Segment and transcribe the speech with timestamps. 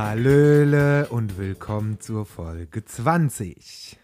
[0.00, 3.98] Hallöle und willkommen zur Folge 20.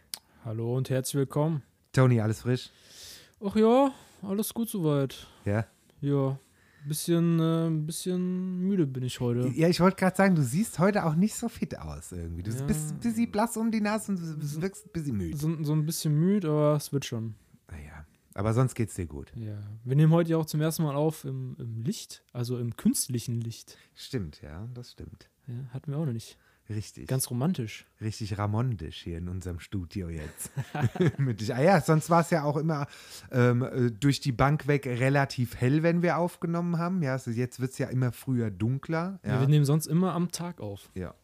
[0.44, 1.62] Hallo und herzlich willkommen.
[1.92, 2.70] Tony, alles frisch?
[3.40, 5.28] Ach ja, alles gut soweit.
[5.44, 5.68] Ja?
[6.00, 6.36] Ja,
[6.84, 9.46] bisschen, äh, bisschen müde bin ich heute.
[9.54, 12.42] Ja, ich wollte gerade sagen, du siehst heute auch nicht so fit aus irgendwie.
[12.42, 12.64] Du Ja.
[12.64, 15.36] bist ein bisschen blass um die Nase und du wirkst ein bisschen müde.
[15.36, 17.36] So, so ein bisschen müde, aber es wird schon.
[17.70, 19.32] Naja, aber sonst geht's dir gut.
[19.36, 19.58] Ja.
[19.84, 23.40] Wir nehmen heute ja auch zum ersten Mal auf im, im Licht, also im künstlichen
[23.40, 23.78] Licht.
[23.94, 25.30] Stimmt, ja, das stimmt.
[25.46, 26.38] Ja, hatten wir auch noch nicht.
[26.70, 27.06] Richtig.
[27.08, 27.86] Ganz romantisch.
[28.00, 30.50] richtig Ramondisch hier in unserem Studio jetzt.
[31.18, 31.54] Mit dich.
[31.54, 32.86] Ah ja, sonst war es ja auch immer
[33.30, 37.02] ähm, äh, durch die Bank weg relativ hell, wenn wir aufgenommen haben.
[37.02, 39.20] Ja, also jetzt wird es ja immer früher dunkler.
[39.22, 39.34] Ja.
[39.34, 39.40] Ja.
[39.40, 40.90] wir nehmen sonst immer am Tag auf.
[40.94, 41.14] ja.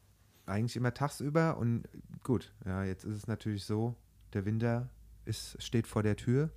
[0.46, 1.84] Eigentlich immer tagsüber und
[2.24, 3.94] gut, ja, jetzt ist es natürlich so,
[4.32, 4.90] der Winter
[5.24, 6.50] ist, steht vor der Tür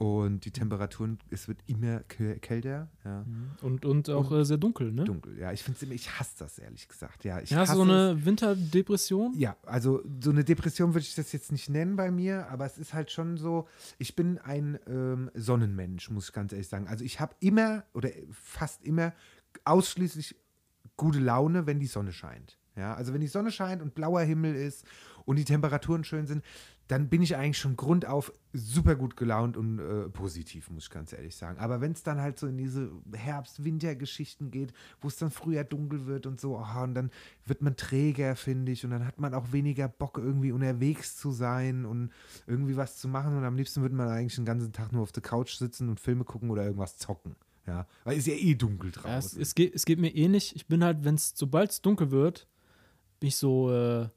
[0.00, 3.26] und die Temperaturen, es wird immer kä- kälter, ja.
[3.60, 5.04] Und, und auch äh, sehr dunkel, ne?
[5.04, 5.52] Dunkel, ja.
[5.52, 7.22] Ich finde ich hasse das ehrlich gesagt.
[7.22, 7.88] Ja, ich Ja, hast du so es.
[7.90, 9.34] eine Winterdepression?
[9.36, 12.78] Ja, also so eine Depression würde ich das jetzt nicht nennen bei mir, aber es
[12.78, 16.86] ist halt schon so, ich bin ein ähm, Sonnenmensch, muss ich ganz ehrlich sagen.
[16.88, 19.12] Also ich habe immer oder fast immer
[19.66, 20.34] ausschließlich
[20.96, 22.56] gute Laune, wenn die Sonne scheint.
[22.74, 24.86] Ja, also wenn die Sonne scheint und blauer Himmel ist
[25.26, 26.42] und die Temperaturen schön sind,
[26.90, 31.12] dann bin ich eigentlich schon grundauf super gut gelaunt und äh, positiv, muss ich ganz
[31.12, 31.60] ehrlich sagen.
[31.60, 36.06] Aber wenn es dann halt so in diese Herbst-Winter-Geschichten geht, wo es dann früher dunkel
[36.06, 37.12] wird und so, oh, und dann
[37.46, 41.30] wird man träger, finde ich, und dann hat man auch weniger Bock, irgendwie unterwegs zu
[41.30, 42.10] sein und
[42.48, 43.36] irgendwie was zu machen.
[43.36, 46.00] Und am liebsten würde man eigentlich den ganzen Tag nur auf der Couch sitzen und
[46.00, 47.36] Filme gucken oder irgendwas zocken.
[47.68, 49.40] Ja, weil ist ja eh dunkel Ja, es, draußen.
[49.42, 50.56] es, geht, es geht mir ähnlich.
[50.56, 52.48] Ich bin halt, wenn es, sobald es dunkel wird,
[53.20, 54.08] bin ich so äh,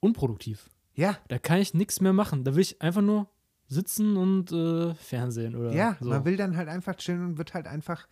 [0.00, 0.68] unproduktiv.
[0.94, 2.44] Ja, Da kann ich nichts mehr machen.
[2.44, 3.28] Da will ich einfach nur
[3.66, 6.10] sitzen und äh, Fernsehen oder ja, so.
[6.10, 8.06] man will dann halt einfach chillen und wird halt einfach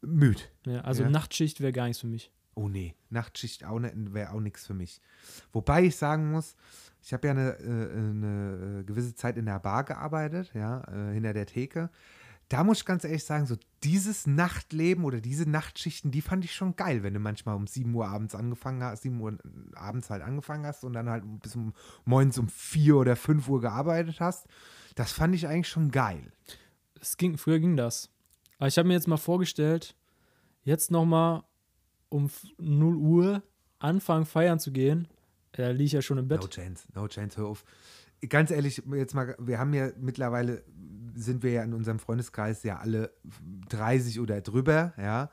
[0.00, 0.42] müde.
[0.66, 1.10] Ja, also Ja.
[1.10, 2.30] Nachtschicht wäre gar nichts für mich.
[2.54, 5.00] Oh nee, Nachtschicht auch ne, wäre auch nichts für mich.
[5.52, 6.54] Wobei ich sagen muss,
[7.02, 11.14] ich habe ja eine, äh, eine äh, gewisse Zeit in der Bar gearbeitet, ja, äh,
[11.14, 11.90] hinter der Theke.
[12.52, 16.54] Da muss ich ganz ehrlich sagen, so dieses Nachtleben oder diese Nachtschichten, die fand ich
[16.54, 19.38] schon geil, wenn du manchmal um 7 Uhr abends angefangen hast, 7 Uhr
[19.74, 21.72] abends halt angefangen hast und dann halt bis um
[22.04, 24.46] morgens um 4 oder 5 Uhr gearbeitet hast.
[24.96, 26.30] Das fand ich eigentlich schon geil.
[27.00, 28.10] Es ging, früher ging das.
[28.58, 29.96] Aber ich habe mir jetzt mal vorgestellt,
[30.62, 31.44] jetzt nochmal
[32.10, 33.42] um f- 0 Uhr
[33.78, 35.08] anfangen feiern zu gehen.
[35.52, 36.50] Da liege ich ja schon im No Bett.
[36.50, 37.64] chance, no chance, hör auf.
[38.28, 40.62] Ganz ehrlich, jetzt mal, wir haben ja mittlerweile,
[41.14, 43.12] sind wir ja in unserem Freundeskreis ja alle
[43.68, 45.30] 30 oder drüber, ja.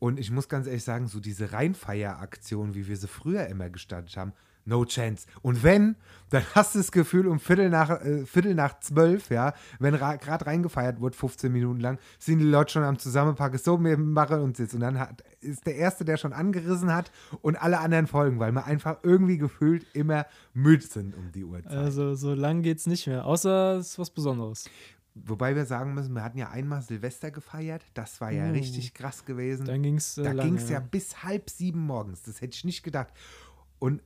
[0.00, 4.16] Und ich muss ganz ehrlich sagen, so diese Reinfeieraktion, wie wir sie früher immer gestartet
[4.16, 4.32] haben,
[4.64, 5.26] no chance.
[5.42, 5.96] Und wenn,
[6.30, 10.46] dann hast du das Gefühl, um Viertel nach, äh, Viertel nach zwölf, ja, wenn gerade
[10.46, 14.58] reingefeiert wird, 15 Minuten lang, sind die Leute schon am Zusammenpacken, so, wir machen uns
[14.58, 14.74] jetzt.
[14.74, 17.10] Und dann hat, ist der Erste, der schon angerissen hat
[17.42, 20.24] und alle anderen folgen, weil wir einfach irgendwie gefühlt immer
[20.54, 21.72] müde sind um die Uhrzeit.
[21.72, 23.26] Also so lang geht's nicht mehr.
[23.26, 24.64] Außer es ist was Besonderes.
[25.24, 28.52] Wobei wir sagen müssen, wir hatten ja einmal Silvester gefeiert, das war ja Uh.
[28.52, 29.66] richtig krass gewesen.
[29.66, 30.80] Dann ging's äh, da ging es ja ja.
[30.80, 33.12] bis halb sieben morgens, das hätte ich nicht gedacht.
[33.78, 34.02] Und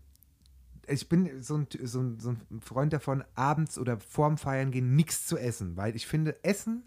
[0.87, 4.97] ich bin so ein, so, ein, so ein Freund davon, abends oder vorm Feiern gehen
[4.97, 6.85] nichts zu essen, weil ich finde, Essen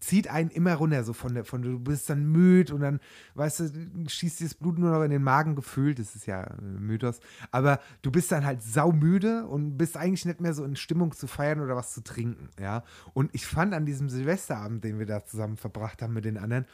[0.00, 3.00] zieht einen immer runter, so von der, von du bist dann müde und dann,
[3.34, 6.54] weißt du, schießt dir das Blut nur noch in den Magen gefühlt, das ist ja
[6.60, 11.12] Mythos, aber du bist dann halt saumüde und bist eigentlich nicht mehr so in Stimmung
[11.12, 12.82] zu feiern oder was zu trinken, ja.
[13.12, 16.66] Und ich fand an diesem Silvesterabend, den wir da zusammen verbracht haben mit den anderen,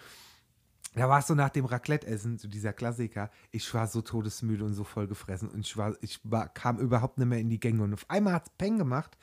[0.97, 3.31] da war es so nach dem Raclette-Essen, so dieser Klassiker.
[3.51, 7.19] Ich war so todesmüde und so voll gefressen und ich war, ich war, kam überhaupt
[7.19, 7.83] nicht mehr in die Gänge.
[7.83, 9.19] Und auf einmal hat es Peng gemacht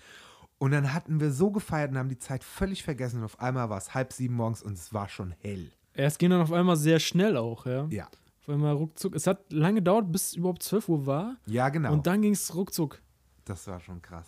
[0.63, 3.69] und dann hatten wir so gefeiert und haben die Zeit völlig vergessen und auf einmal
[3.69, 5.69] war es halb sieben morgens und es war schon hell.
[5.93, 7.85] Ja, es ging dann auf einmal sehr schnell auch, ja.
[7.89, 8.07] Ja.
[8.39, 9.13] Auf einmal ruckzuck.
[9.13, 11.35] Es hat lange gedauert, bis es überhaupt 12 Uhr war.
[11.47, 11.91] Ja, genau.
[11.91, 13.01] Und dann ging es ruckzuck.
[13.43, 14.25] das war schon krass.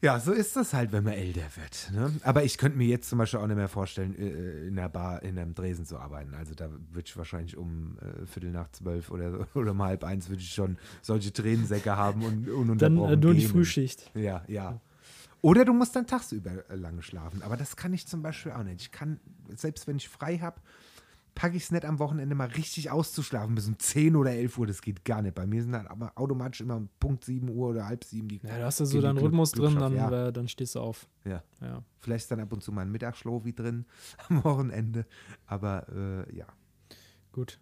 [0.00, 1.92] Ja, so ist das halt, wenn man älter wird.
[1.92, 2.10] Ne?
[2.22, 5.22] Aber ich könnte mir jetzt zum Beispiel auch nicht mehr vorstellen, äh, in einer Bar,
[5.22, 6.32] in einem Dresen zu arbeiten.
[6.32, 10.30] Also da würde ich wahrscheinlich um äh, Viertel nach zwölf oder, oder um halb eins
[10.30, 13.44] würde ich schon solche Tränensäcke haben und Dann ununterbrochen äh, nur die.
[13.44, 14.10] Frühschicht.
[14.14, 14.80] Ja, ja.
[15.42, 17.42] Oder du musst dann tagsüber äh, lange schlafen.
[17.42, 18.80] Aber das kann ich zum Beispiel auch nicht.
[18.80, 19.20] Ich kann,
[19.54, 20.60] selbst wenn ich frei habe,
[21.34, 24.66] packe ich es nicht am Wochenende mal richtig auszuschlafen bis um 10 oder 11 Uhr.
[24.66, 25.34] Das geht gar nicht.
[25.34, 28.40] Bei mir sind dann aber automatisch immer um Punkt 7 Uhr oder halb 7 die.
[28.42, 30.28] Ja, da hast du so deinen Rhythmus drin, dann, ja.
[30.28, 31.08] äh, dann stehst du auf.
[31.24, 31.42] Ja.
[31.60, 31.82] Ja.
[31.98, 33.84] Vielleicht ist dann ab und zu mal ein Mittagsschlofi drin
[34.28, 35.06] am Wochenende.
[35.46, 36.46] Aber äh, ja.
[37.32, 37.58] Gut.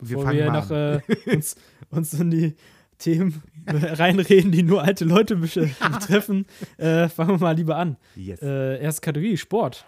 [0.00, 1.02] Wir Bevor fangen wir mal noch an.
[1.26, 1.56] äh, uns,
[1.90, 2.56] uns in die
[3.02, 6.46] Themen reinreden, die nur alte Leute betreffen,
[6.78, 7.96] äh, fangen wir mal lieber an.
[8.16, 8.40] Yes.
[8.42, 9.84] Äh, erste Kategorie, Sport.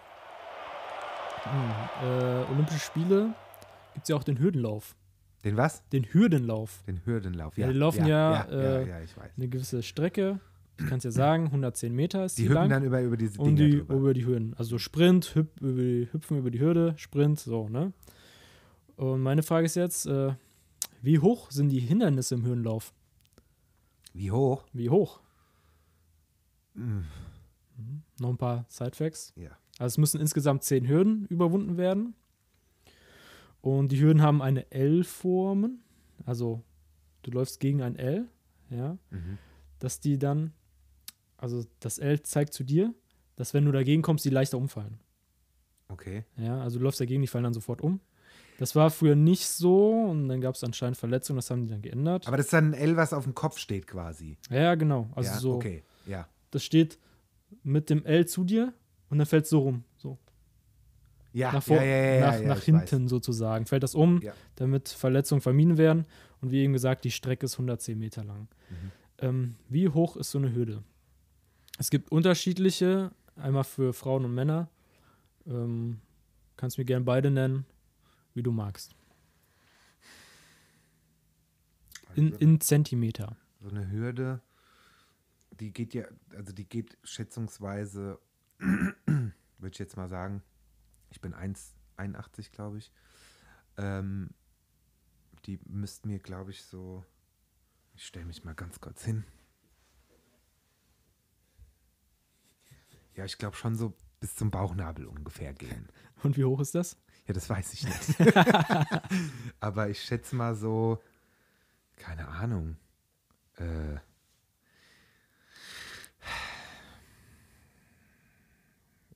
[1.43, 3.33] Hm, äh, Olympische Spiele
[3.93, 4.95] gibt es ja auch den Hürdenlauf.
[5.43, 5.83] Den was?
[5.89, 6.83] Den Hürdenlauf.
[6.87, 7.55] Den Hürdenlauf.
[7.57, 9.31] Ja, Ja, die laufen ja, ja, ja, äh, ja, ich weiß.
[9.37, 10.39] Eine gewisse Strecke,
[10.79, 12.69] ich kann es ja sagen, 110 Meter ist Die die, hüpfen lang.
[12.69, 13.93] dann über, über diese und Dinger die drüber.
[13.95, 14.55] über die Hürden.
[14.57, 17.93] Also Sprint, hüp, über die, hüpfen über die Hürde, Sprint, so, ne?
[18.95, 20.33] Und meine Frage ist jetzt, äh,
[21.01, 22.93] wie hoch sind die Hindernisse im Hürdenlauf?
[24.15, 24.65] Wie hoch?
[24.73, 25.19] Wie hoch?
[26.73, 27.01] Mm,
[27.77, 28.03] Mhm.
[28.19, 29.33] Noch ein paar Sidefacts.
[29.35, 29.49] Ja.
[29.77, 32.15] Also es müssen insgesamt zehn Hürden überwunden werden.
[33.59, 35.83] Und die Hürden haben eine L-Formen.
[36.25, 36.63] Also
[37.23, 38.29] du läufst gegen ein L,
[38.69, 38.97] ja.
[39.09, 39.37] Mhm.
[39.79, 40.53] Dass die dann,
[41.35, 42.93] also das L zeigt zu dir,
[43.35, 44.97] dass wenn du dagegen kommst, die leichter umfallen.
[45.89, 46.23] Okay.
[46.37, 47.99] Ja, also du läufst dagegen, die fallen dann sofort um.
[48.57, 51.81] Das war früher nicht so und dann gab es anscheinend Verletzungen, das haben die dann
[51.81, 52.27] geändert.
[52.27, 54.37] Aber das ist dann ein L, was auf dem Kopf steht quasi.
[54.49, 55.09] ja, genau.
[55.15, 56.27] Also ja, so, Okay, ja.
[56.51, 56.97] das steht
[57.63, 58.73] mit dem L zu dir
[59.09, 59.83] und dann fällt es so rum.
[59.97, 60.17] So.
[61.33, 63.65] Ja, nach, vor, ja, ja, ja, nach, ja, nach hinten sozusagen.
[63.65, 64.33] Fällt das um, Ja.
[64.55, 66.05] damit Verletzungen vermieden werden.
[66.41, 68.47] Und wie eben gesagt, die Strecke ist 110 Meter lang.
[68.69, 68.91] Mhm.
[69.19, 70.81] Ähm, wie hoch ist so eine Hürde?
[71.77, 74.69] Es gibt unterschiedliche, einmal für Frauen und Männer.
[75.45, 75.99] Ähm,
[76.55, 77.65] kannst mir gerne beide nennen,
[78.35, 78.95] wie du magst.
[82.13, 82.39] In, Weiß.
[82.39, 83.35] in Zentimeter.
[83.61, 84.41] So eine Hürde,
[85.59, 86.05] die geht ja,
[86.35, 88.19] also die geht schätzungsweise,
[88.59, 89.33] würde
[89.71, 90.43] ich jetzt mal sagen,
[91.09, 92.91] ich bin 1,81 glaube ich.
[93.77, 94.29] Ähm,
[95.45, 97.03] die müssten mir, glaube ich, so,
[97.93, 99.25] ich stelle mich mal ganz kurz hin.
[103.15, 105.87] Ja, ich glaube schon so bis zum Bauchnabel ungefähr gehen.
[106.23, 106.97] Und wie hoch ist das?
[107.27, 108.35] Ja, das weiß ich nicht.
[109.59, 111.01] Aber ich schätze mal so,
[111.95, 112.77] keine Ahnung.
[113.57, 113.97] Äh,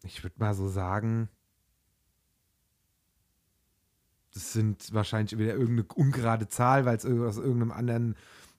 [0.04, 1.30] ich würde mal so sagen,
[4.34, 8.16] das sind wahrscheinlich wieder irgendeine ungerade Zahl, weil es aus irgendeinem anderen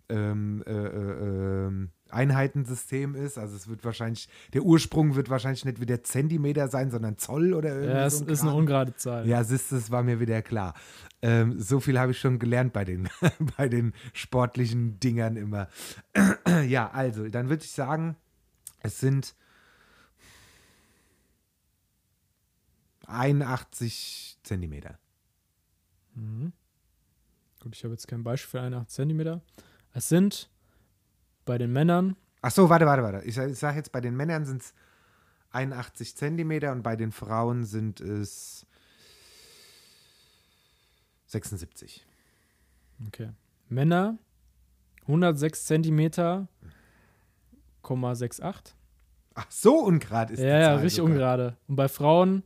[0.08, 3.39] ähm, äh, äh, ähm, Einheitensystem ist.
[3.39, 7.71] Also es wird wahrscheinlich, der Ursprung wird wahrscheinlich nicht wieder Zentimeter sein, sondern Zoll oder
[7.71, 9.27] irgendwie Ja, es so ein ist eine ungerade Zahl.
[9.27, 10.75] Ja, siehst du, das war mir wieder klar.
[11.23, 13.09] Ähm, so viel habe ich schon gelernt bei den,
[13.57, 15.69] bei den sportlichen Dingern immer.
[16.69, 18.17] ja, also, dann würde ich sagen,
[18.81, 19.35] es sind
[23.07, 24.99] 81 Zentimeter.
[26.15, 26.53] Mhm.
[27.61, 29.43] Gut, ich habe jetzt kein Beispiel für 81 Zentimeter.
[29.93, 30.50] Es sind
[31.44, 33.22] bei den Männern Ach so, warte, warte, warte.
[33.26, 34.72] Ich, sag- ich sage jetzt, bei den Männern sind es
[35.50, 38.64] 81 Zentimeter und bei den Frauen sind es
[41.26, 42.06] 76.
[43.06, 43.31] Okay.
[43.69, 44.19] Männer
[45.02, 46.48] 106 Zentimeter,
[47.82, 48.72] 0,68.
[49.34, 51.12] Ach, so ungerade ist Ja, die ja, Zahl richtig sogar.
[51.12, 51.56] ungerade.
[51.69, 52.42] Und bei Frauen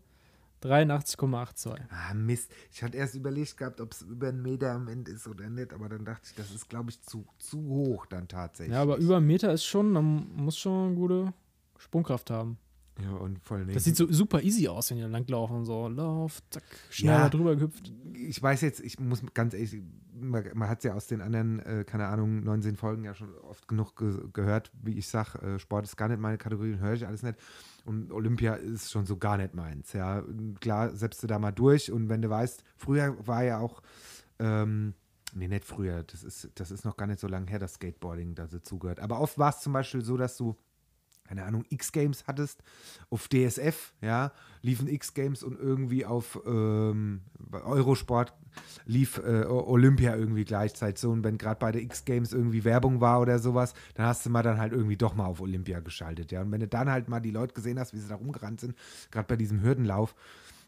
[0.64, 1.78] 83,82.
[1.90, 2.50] Ah, Mist.
[2.72, 5.72] Ich hatte erst überlegt gehabt, ob es über einen Meter am Ende ist oder nicht,
[5.72, 8.74] aber dann dachte ich, das ist, glaube ich, zu, zu hoch dann tatsächlich.
[8.74, 11.34] Ja, aber über einen Meter ist schon, man muss schon eine gute
[11.78, 12.58] Sprungkraft haben.
[13.02, 15.88] Ja, und voll Das sieht so super easy aus, wenn die langlaufen und so.
[15.88, 17.28] Lauf, zack, schnell Ja.
[17.28, 17.92] drüber gehüpft.
[18.28, 19.80] Ich weiß jetzt, ich muss ganz ehrlich,
[20.12, 23.34] man, man hat es ja aus den anderen, äh, keine Ahnung, 19 Folgen ja schon
[23.38, 26.94] oft genug ge gehört, wie ich sage, äh, Sport ist gar nicht meine Kategorie, höre
[26.94, 27.38] ich alles nicht.
[27.84, 29.92] Und Olympia ist schon so gar nicht meins.
[29.92, 30.22] Ja,
[30.60, 33.82] klar, setzt du da mal durch und wenn du weißt, früher war ja auch,
[34.38, 34.94] ähm,
[35.34, 38.34] nee, nicht früher, das ist, das ist noch gar nicht so lange her, das Skateboarding
[38.34, 39.00] da dazugehört.
[39.00, 40.56] Aber oft war es zum Beispiel so, dass du
[41.26, 42.62] keine Ahnung, X-Games hattest,
[43.10, 48.34] auf DSF, ja, liefen X-Games und irgendwie auf ähm, Eurosport
[48.86, 51.10] lief äh, Olympia irgendwie gleichzeitig so.
[51.10, 54.42] Und wenn gerade bei der X-Games irgendwie Werbung war oder sowas, dann hast du mal
[54.42, 56.42] dann halt irgendwie doch mal auf Olympia geschaltet, ja.
[56.42, 58.76] Und wenn du dann halt mal die Leute gesehen hast, wie sie da rumgerannt sind,
[59.10, 60.14] gerade bei diesem Hürdenlauf,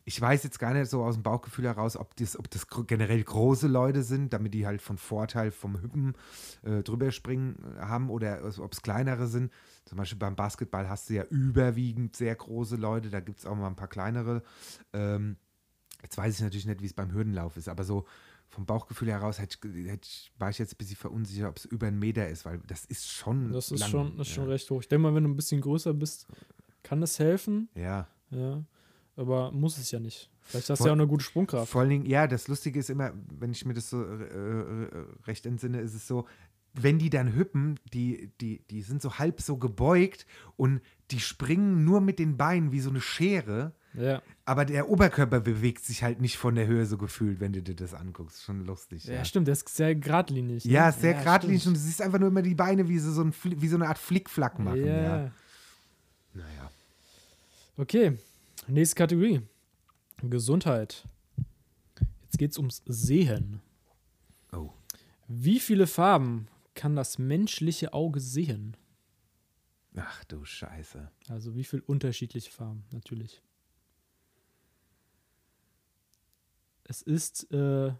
[0.08, 3.22] ich weiß jetzt gar nicht so aus dem Bauchgefühl heraus, ob das, ob das generell
[3.24, 6.14] große Leute sind, damit die halt von Vorteil vom Hüppen
[6.62, 9.52] äh, drüber springen äh, haben oder ob es kleinere sind.
[9.84, 13.56] Zum Beispiel beim Basketball hast du ja überwiegend sehr große Leute, da gibt es auch
[13.56, 14.44] mal ein paar kleinere.
[14.92, 15.38] Ähm,
[16.04, 18.06] jetzt weiß ich natürlich nicht, wie es beim Hürdenlauf ist, aber so
[18.48, 21.64] vom Bauchgefühl heraus hätte ich, hätte ich, war ich jetzt ein bisschen verunsichert, ob es
[21.64, 23.50] über einen Meter ist, weil das ist schon.
[23.50, 24.42] Das ist lang, schon, das ist ja.
[24.42, 24.80] schon recht hoch.
[24.82, 26.28] Ich denke mal, wenn du ein bisschen größer bist,
[26.84, 27.68] kann das helfen.
[27.74, 28.62] Ja, Ja.
[29.16, 30.30] Aber muss es ja nicht.
[30.42, 31.70] Vielleicht hast du ja auch eine gute Sprungkraft.
[31.72, 34.88] Vor allen Dingen, ja, das Lustige ist immer, wenn ich mir das so äh, äh,
[35.26, 36.26] recht entsinne, ist es so,
[36.74, 41.84] wenn die dann hüppen, die, die, die sind so halb so gebeugt und die springen
[41.84, 44.20] nur mit den Beinen wie so eine Schere, Ja.
[44.44, 47.74] aber der Oberkörper bewegt sich halt nicht von der Höhe so gefühlt, wenn du dir
[47.74, 48.42] das anguckst.
[48.42, 49.04] Schon lustig.
[49.06, 50.66] Ja, Ja, stimmt, der ist sehr geradlinig.
[50.66, 50.70] ne?
[50.70, 51.76] ja sehr geradlinig stimmt.
[51.78, 53.88] und du siehst einfach nur immer die Beine wie so, so, ein, wie so eine
[53.88, 54.84] Art Flickflack machen.
[54.84, 55.02] Ja.
[55.02, 55.30] Ja.
[56.34, 56.70] Naja.
[57.78, 58.18] Okay,
[58.68, 59.42] nächste Kategorie.
[60.22, 61.06] Gesundheit.
[62.22, 63.60] Jetzt geht es ums Sehen.
[64.52, 64.70] Oh.
[65.28, 68.76] Wie viele Farben kann das menschliche Auge sehen?
[69.96, 71.10] Ach du Scheiße.
[71.28, 73.42] Also wie viele unterschiedliche Farben, natürlich.
[76.84, 77.92] Es ist äh,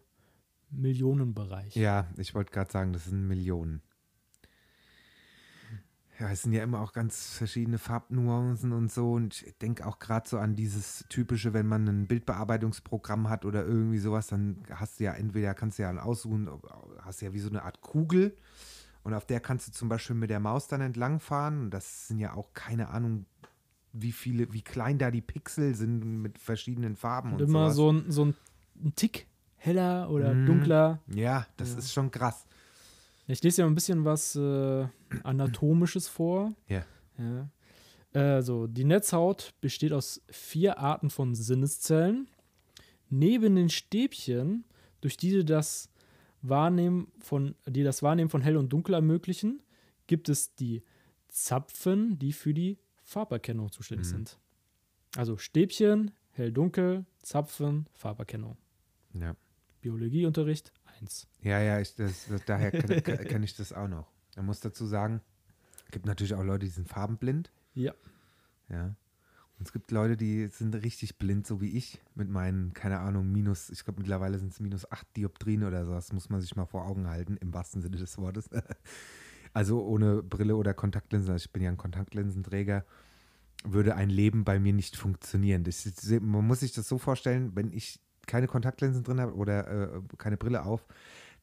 [0.70, 1.74] Millionenbereich.
[1.74, 3.82] Ja, ich wollte gerade sagen, das sind Millionen.
[6.18, 9.12] Ja, es sind ja immer auch ganz verschiedene Farbnuancen und so.
[9.12, 13.64] Und ich denke auch gerade so an dieses typische, wenn man ein Bildbearbeitungsprogramm hat oder
[13.66, 16.48] irgendwie sowas, dann hast du ja entweder kannst du ja aussuchen,
[17.02, 18.34] hast ja wie so eine Art Kugel.
[19.02, 21.60] Und auf der kannst du zum Beispiel mit der Maus dann entlangfahren.
[21.60, 23.26] Und das sind ja auch keine Ahnung,
[23.92, 27.76] wie viele, wie klein da die Pixel sind mit verschiedenen Farben Und und immer sowas.
[27.76, 30.46] so ein, so ein, Tick heller oder Mhm.
[30.46, 31.00] dunkler.
[31.08, 31.78] Ja, das Ja.
[31.78, 32.46] ist schon krass.
[33.28, 34.86] Ich lese ja ein bisschen was äh,
[35.24, 36.54] Anatomisches vor.
[36.68, 36.84] Ja.
[37.18, 37.48] Ja.
[38.12, 42.28] Also, die Netzhaut besteht aus vier Arten von Sinneszellen.
[43.10, 44.64] Neben den Stäbchen,
[45.00, 45.90] durch die das
[46.42, 49.62] Wahrnehmen von, die das Wahrnehmen von hell und dunkel ermöglichen,
[50.06, 50.82] gibt es die
[51.28, 54.10] Zapfen, die für die Farberkennung zuständig Mhm.
[54.10, 54.38] sind.
[55.16, 58.56] Also Stäbchen, hell-dunkel, Zapfen, Farberkennung.
[59.14, 59.34] Ja.
[59.82, 61.26] Biologieunterricht 1.
[61.42, 64.06] Ja, ja, ich, das, daher kenne kenn ich das auch noch.
[64.36, 65.20] Man muss dazu sagen,
[65.86, 67.50] es gibt natürlich auch Leute, die sind farbenblind.
[67.74, 67.94] Ja.
[68.68, 68.94] Ja.
[69.58, 73.32] Und es gibt Leute, die sind richtig blind, so wie ich, mit meinen, keine Ahnung,
[73.32, 75.92] minus, ich glaube mittlerweile sind es minus 8 Dioptrien oder so.
[75.92, 78.50] Das muss man sich mal vor Augen halten, im wahrsten Sinne des Wortes.
[79.52, 82.84] Also ohne Brille oder Kontaktlinsen, also ich bin ja ein Kontaktlinsenträger,
[83.64, 85.64] würde ein Leben bei mir nicht funktionieren.
[85.64, 85.86] Das
[86.20, 90.36] man muss sich das so vorstellen, wenn ich keine Kontaktlinsen drin habe oder äh, keine
[90.36, 90.86] Brille auf,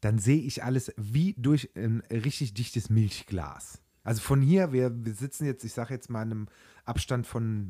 [0.02, 3.80] dann sehe ich alles wie durch ein richtig dichtes Milchglas.
[4.04, 6.48] Also von hier, wir, wir sitzen jetzt, ich sage jetzt mal, in einem
[6.86, 7.70] Abstand von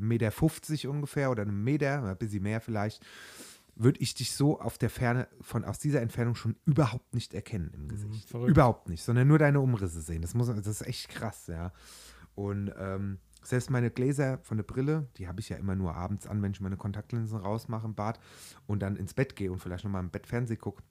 [0.72, 3.04] Meter ungefähr oder einem Meter, ein bisschen mehr vielleicht,
[3.76, 7.70] würde ich dich so auf der Ferne, von aus dieser Entfernung schon überhaupt nicht erkennen
[7.74, 8.28] im Gesicht.
[8.28, 8.50] verrückt.
[8.50, 10.22] Überhaupt nicht, sondern nur deine Umrisse sehen.
[10.22, 11.72] Das, muss, das ist echt krass, ja.
[12.34, 16.26] Und ähm, selbst meine Gläser von der Brille, die habe ich ja immer nur abends
[16.26, 18.18] an, wenn ich meine Kontaktlinsen rausmache im Bad
[18.66, 20.82] und dann ins Bett gehe und vielleicht nochmal im Bett Fernsehen gucke.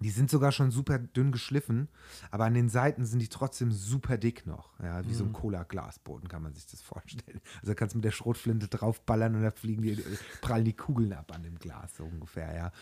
[0.00, 1.88] Die sind sogar schon super dünn geschliffen,
[2.30, 4.78] aber an den Seiten sind die trotzdem super dick noch.
[4.80, 7.40] Ja, wie so ein Cola-Glasboden kann man sich das vorstellen.
[7.60, 10.02] Also kannst du mit der Schrotflinte draufballern und da fliegen die,
[10.40, 12.72] prallen die Kugeln ab an dem Glas, so ungefähr, ja.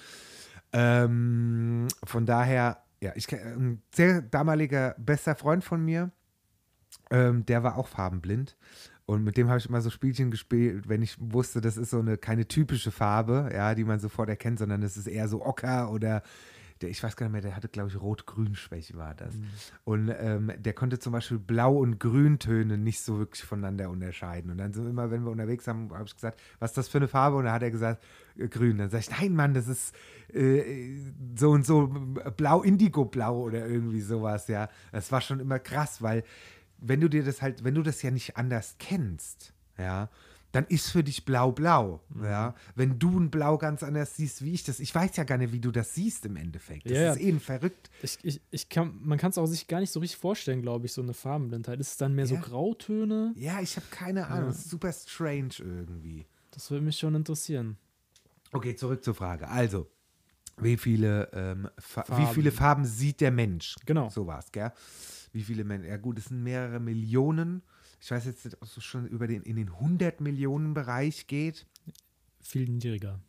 [0.72, 6.10] Ähm, von daher, ja, ich ein sehr damaliger bester Freund von mir,
[7.10, 8.56] ähm, der war auch farbenblind.
[9.06, 11.98] Und mit dem habe ich immer so Spielchen gespielt, wenn ich wusste, das ist so
[11.98, 15.90] eine keine typische Farbe, ja, die man sofort erkennt, sondern das ist eher so Ocker
[15.90, 16.22] oder
[16.80, 19.34] der, ich weiß gar nicht mehr, der hatte, glaube ich, Rot-Grün-Schwäche war das.
[19.84, 24.50] Und ähm, der konnte zum Beispiel Blau- und Grüntöne nicht so wirklich voneinander unterscheiden.
[24.50, 26.98] Und dann so immer, wenn wir unterwegs haben, habe ich gesagt, was ist das für
[26.98, 27.36] eine Farbe?
[27.36, 28.02] Und dann hat er gesagt,
[28.38, 28.78] äh, grün.
[28.78, 29.94] Dann sage ich, nein, Mann, das ist
[30.32, 30.96] äh,
[31.36, 31.88] so und so
[32.36, 34.68] blau-indigo-blau oder irgendwie sowas, ja.
[34.92, 36.24] Das war schon immer krass, weil
[36.80, 40.08] wenn du dir das halt, wenn du das ja nicht anders kennst, ja,
[40.52, 42.24] dann ist für dich blau-blau, Mhm.
[42.24, 42.54] ja.
[42.74, 45.52] Wenn du ein Blau ganz anders siehst wie ich das, ich weiß ja gar nicht,
[45.52, 46.86] wie du das siehst im Endeffekt.
[46.86, 47.88] Das Ja, ist eben verrückt.
[48.02, 50.86] Ich, ich, ich kann, man kann es auch sich gar nicht so richtig vorstellen, glaube
[50.86, 51.78] ich, so eine Farbenblindheit.
[51.78, 52.40] Ist es dann mehr so Ja.
[52.40, 53.32] Grautöne?
[53.36, 54.40] Ja, ich habe keine Ahnung.
[54.40, 54.46] Ja.
[54.48, 56.26] Das ist super strange irgendwie.
[56.50, 57.76] Das würde mich schon interessieren.
[58.50, 59.46] Okay, zurück zur Frage.
[59.46, 59.86] Also,
[60.56, 62.34] wie viele, ähm, Fa wie Farben.
[62.34, 63.76] viele Farben sieht der Mensch?
[63.86, 64.08] Genau.
[64.08, 64.72] So war es, gell?
[65.32, 65.88] Wie viele Menschen?
[65.88, 67.62] Ja, gut, es sind mehrere Millionen.
[68.00, 71.66] Ich weiß jetzt nicht, ob es schon über den, in den 100 Millionen Bereich geht.
[72.40, 73.20] Viel niedriger.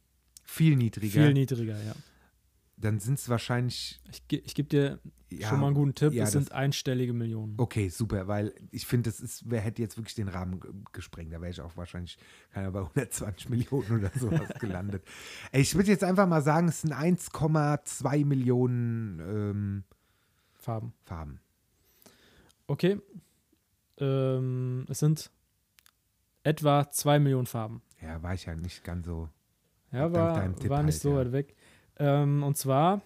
[0.43, 1.11] Viel niedriger.
[1.23, 1.93] Viel niedriger, ja.
[2.77, 3.99] Dann sind es wahrscheinlich.
[4.11, 6.13] Ich, ge- ich gebe dir Ja, schon mal einen guten Tipp.
[6.13, 7.53] ja, es sind einstellige Millionen.
[7.57, 11.31] Okay, super, weil ich finde, das ist, wer hätte jetzt wirklich den Rahmen ge- gesprengt.
[11.31, 12.17] Da wäre ich auch wahrscheinlich
[12.51, 15.03] keiner bei 120 Millionen oder sowas gelandet.
[15.51, 19.83] Ey, ich würde jetzt einfach mal sagen, es sind 1,2 Millionen ähm,
[20.53, 20.93] Farben.
[21.03, 21.39] Farben.
[22.71, 23.01] Okay.
[23.97, 25.29] Ähm, es sind
[26.43, 27.81] etwa zwei Millionen Farben.
[28.01, 29.27] Ja, war ich ja nicht ganz so.
[29.91, 31.15] Ja, war, war nicht halt, so ja.
[31.17, 31.55] weit weg.
[31.97, 33.01] Ähm, und zwar,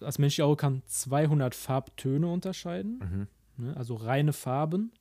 [0.00, 3.28] das menschliche Auge kann 200 Farbtöne unterscheiden,
[3.58, 3.64] Mhm.
[3.66, 4.92] ne, also reine Farben.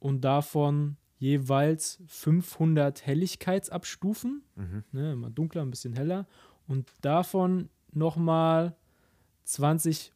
[0.00, 4.42] Und davon jeweils 500 Helligkeitsabstufen.
[4.56, 4.84] Mhm.
[4.90, 6.26] Ne, immer dunkler, ein bisschen heller.
[6.66, 8.74] Und davon nochmal
[9.44, 10.12] 20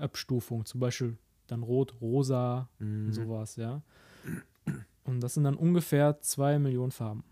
[0.00, 0.64] Weißabstufungen.
[0.66, 1.16] Zum Beispiel
[1.46, 3.06] dann Rot, Rosa Mhm.
[3.06, 3.82] und sowas, ja.
[5.04, 7.24] Und das sind dann ungefähr 2 Millionen Farben.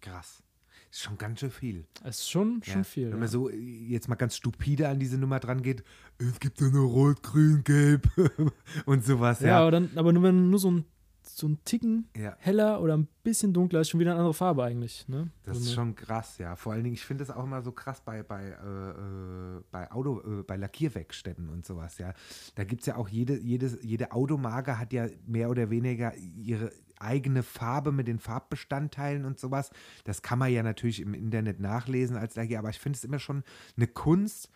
[0.00, 0.42] Krass.
[0.90, 1.86] Ist schon ganz schön viel.
[2.04, 2.84] Ist schon, schon Ja.
[2.84, 3.04] viel.
[3.06, 3.18] Wenn ja.
[3.18, 5.82] man so äh, jetzt mal ganz stupide an diese Nummer dran geht,
[6.18, 8.08] es gibt ja nur Rot, Grün, Gelb
[8.86, 9.58] und sowas, Ja, ja.
[9.60, 10.84] aber, dann, aber nur wenn nur so ein,
[11.28, 12.36] so ein Ticken Ja.
[12.38, 15.06] heller oder ein bisschen dunkler ist schon wieder eine andere Farbe eigentlich.
[15.08, 15.30] Ne?
[15.44, 16.56] Das so ist schon krass, ja.
[16.56, 19.90] Vor allen Dingen, ich finde es auch immer so krass bei, bei, äh, äh, bei
[19.90, 22.12] Auto, äh, bei Lackierwerkstätten und sowas, ja.
[22.54, 26.70] Da gibt es ja auch jede, jedes, jede Automarke hat ja mehr oder weniger ihre
[26.98, 29.70] eigene Farbe mit den Farbbestandteilen und sowas.
[30.04, 33.18] Das kann man ja natürlich im Internet nachlesen als Lackier, aber ich finde es immer
[33.18, 33.42] schon
[33.76, 34.50] eine Kunst.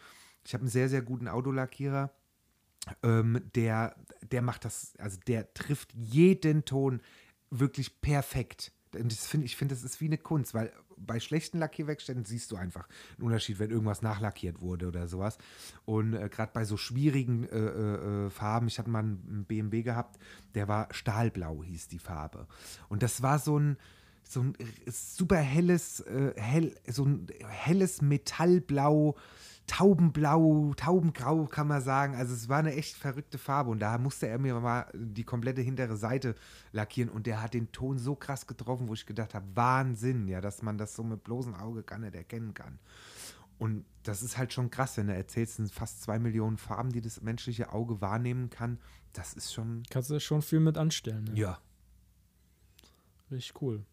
[0.47, 2.11] Ich habe einen sehr, sehr guten Autolackierer.
[3.03, 7.01] Ähm, der, der macht das, also der trifft jeden Ton
[7.51, 8.73] wirklich perfekt.
[8.95, 12.51] Und das find, ich finde, das ist wie eine Kunst, weil bei schlechten Lackierwerkstätten siehst
[12.51, 15.39] du einfach einen Unterschied, wenn irgendwas nachlackiert wurde oder sowas.
[15.85, 19.83] Und äh, gerade bei so schwierigen äh, äh, äh, Farben, ich hatte mal einen BMW
[19.83, 20.19] gehabt,
[20.55, 22.47] der war Stahlblau, hieß die Farbe.
[22.89, 23.77] Und das war so ein,
[24.29, 24.57] so ein
[24.87, 29.17] super helles, äh, hell, so ein helles Metallblau,
[29.67, 32.15] Taubenblau, Taubengrau kann man sagen.
[32.17, 35.61] Also es war eine echt verrückte Farbe und da musste er mir mal die komplette
[35.61, 36.35] hintere Seite
[36.73, 40.41] lackieren und der hat den Ton so krass getroffen, wo ich gedacht habe, Wahnsinn, ja,
[40.41, 42.79] dass man das so mit bloßem Auge gar nicht erkennen kann.
[43.61, 46.93] Und das ist halt schon krass, wenn du erzählst, es sind fast zwei Millionen Farben,
[46.93, 48.79] die das menschliche Auge wahrnehmen kann.
[49.13, 49.83] Das ist schon.
[49.91, 51.25] Kannst du schon viel mit anstellen.
[51.25, 51.39] Ne?
[51.39, 51.59] Ja.
[53.31, 53.85] Richtig cool.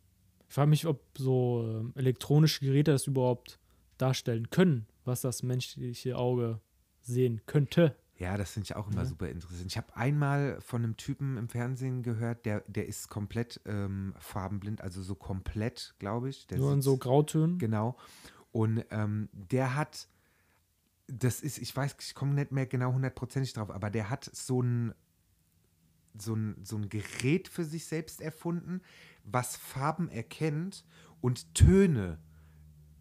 [0.48, 3.60] Ich frage mich, ob so ähm, elektronische Geräte das überhaupt
[3.98, 6.60] darstellen können, was das menschliche Auge
[7.02, 7.96] sehen könnte.
[8.18, 9.06] Ja, das finde ich auch immer Ja.
[9.06, 9.68] super interessant.
[9.68, 14.82] Ich habe einmal von einem Typen im Fernsehen gehört, der, der ist komplett ähm, farbenblind,
[14.82, 16.48] also so komplett, glaube ich.
[16.48, 17.60] Der Nur in so Grautönen.
[17.60, 17.96] Genau.
[18.52, 20.08] Und ähm, der hat,
[21.06, 24.62] das ist, ich weiß, ich komme nicht mehr genau hundertprozentig drauf, aber der hat so
[24.64, 24.96] ein,
[26.20, 28.82] so ein, so ein Gerät für sich selbst erfunden,
[29.24, 30.86] was Farben erkennt
[31.22, 32.18] und Töne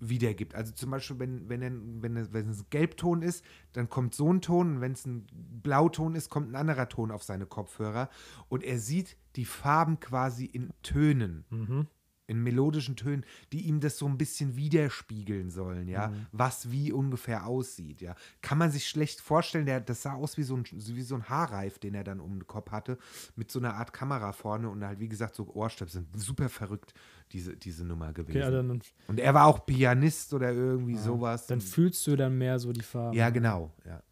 [0.00, 0.54] wiedergibt.
[0.54, 4.14] Also zum Beispiel, wenn, wenn, er- wenn, es- wenn es ein Gelbton ist, dann kommt
[4.14, 5.26] so ein Ton und wenn es ein
[5.62, 8.08] Blauton ist, kommt ein anderer Ton auf seine Kopfhörer
[8.48, 11.86] und er sieht die Farben quasi in Tönen Mhm.
[12.28, 16.26] in melodischen Tönen, die ihm das so ein bisschen widerspiegeln sollen, ja, Mhm.
[16.32, 18.16] was wie ungefähr aussieht, ja.
[18.42, 21.28] Kann man sich schlecht vorstellen, der, das sah aus wie so, ein, wie so ein
[21.28, 22.98] Haarreif, den er dann um den Kopf hatte,
[23.36, 26.04] mit so einer Art Kamera vorne und halt, wie gesagt, so Ohrstöpsel.
[26.16, 26.94] Super verrückt,
[27.32, 28.38] diese, diese Nummer gewesen.
[28.38, 31.46] Okay, also und er war auch Pianist oder irgendwie sowas.
[31.46, 33.16] dann fühlst du dann mehr so die Farben.
[33.16, 34.02] ja, genau, ja.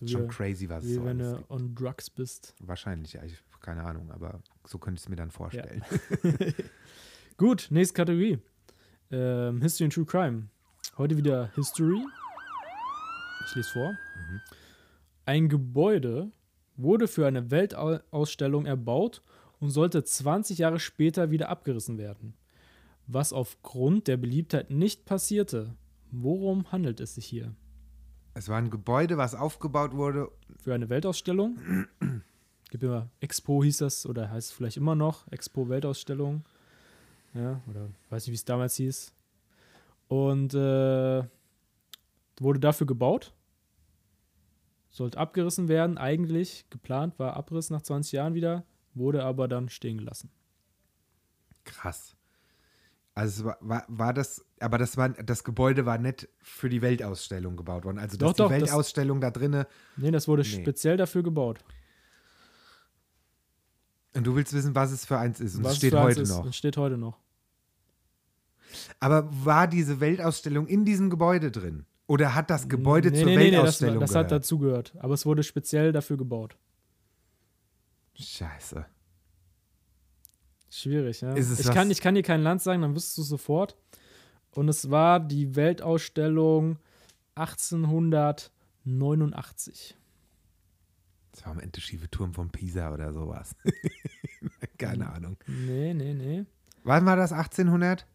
[0.00, 2.54] Wie, Schon crazy, was es wie so wenn du on Drugs bist.
[2.58, 5.84] Wahrscheinlich, ja, ich, keine Ahnung, aber so könnte ich es mir dann vorstellen.
[7.36, 8.38] Gut, nächste Kategorie.
[9.12, 10.48] Ähm, History and True Crime.
[10.98, 12.04] Heute wieder History.
[13.46, 13.96] Ich lese vor.
[15.24, 16.32] Ein Gebäude
[16.76, 19.22] wurde für eine Weltausstellung erbaut
[19.62, 22.34] und sollte 20 Jahre später wieder abgerissen werden.
[23.06, 25.76] Was aufgrund der Beliebtheit nicht passierte.
[26.10, 27.54] Worum handelt es sich hier?
[28.34, 30.32] Es war ein Gebäude, was aufgebaut wurde.
[30.58, 31.58] Für eine Weltausstellung.
[32.70, 36.44] Gibt immer Expo hieß das oder heißt es vielleicht immer noch Expo Weltausstellung.
[37.32, 39.12] Ja, oder weiß nicht, wie es damals hieß.
[40.08, 41.22] Und äh,
[42.40, 43.32] wurde dafür gebaut.
[44.90, 48.64] Sollte abgerissen werden, eigentlich geplant war Abriss nach 20 Jahren wieder,
[48.94, 50.30] wurde aber dann stehen gelassen.
[51.64, 52.16] Krass.
[53.14, 57.56] Also war, war, war das, aber das war, das Gebäude war nicht für die Weltausstellung
[57.56, 57.98] gebaut worden.
[57.98, 59.66] Also dass Doch, doch, die das- Weltausstellung da drinne.
[59.96, 60.48] Nee, das wurde Nee.
[60.48, 61.60] speziell dafür gebaut.
[64.14, 65.56] Und du willst wissen, was es für eins ist.
[65.56, 66.46] Und Was es steht heute ist, noch.
[66.46, 67.18] Es steht heute noch.
[69.00, 71.84] Aber war diese Weltausstellung in diesem Gebäude drin?
[72.06, 74.32] Oder hat das Gebäude Nee, zur nee, nee, nee, das, Weltausstellung das hat gehört?
[74.42, 74.94] dazu gehört.
[74.98, 76.56] Aber es wurde speziell dafür gebaut.
[78.22, 78.86] Scheiße.
[80.70, 81.36] Schwierig, ja.
[81.36, 83.76] Ich, kann, ich kann dir kein Land sagen, dann wüsstest du sofort.
[84.54, 86.78] Und es war die Weltausstellung
[87.34, 89.96] 1889.
[91.32, 93.54] Das war am Ende schiefe Turm von Pisa oder sowas.
[94.78, 95.36] Keine Ahnung.
[95.46, 96.44] Nee, nee, nee.
[96.84, 97.32] Wann war das?
[97.32, 98.06] 1800?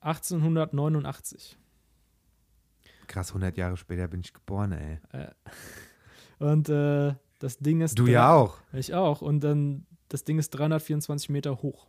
[0.00, 1.58] 1889.
[3.06, 4.98] Krass, 100 Jahre später bin ich geboren, ey.
[6.38, 7.98] Und äh, das Ding ist.
[7.98, 8.58] Du ja auch.
[8.72, 9.20] Ich auch.
[9.22, 11.86] Und dann, das Ding ist 324 Meter hoch.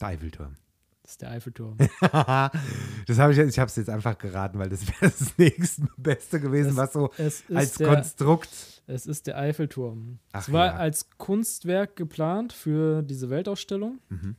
[0.00, 0.56] Der Eiffelturm.
[1.02, 1.76] Das ist der Eiffelturm.
[2.00, 6.38] das habe ich, ich habe es jetzt einfach geraten, weil das wäre das nächste Beste
[6.38, 7.10] gewesen, Es- was so
[7.54, 8.82] als der, Konstrukt.
[8.86, 10.18] Es ist der Eiffelturm.
[10.32, 10.74] Ach es war ja.
[10.74, 14.00] als Kunstwerk geplant für diese Weltausstellung.
[14.10, 14.36] Mhm.